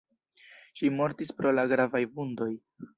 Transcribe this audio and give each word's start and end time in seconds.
Ŝi 0.81 0.89
mortis 0.95 1.35
pro 1.41 1.55
la 1.59 1.69
gravaj 1.75 2.05
vundoj. 2.19 2.53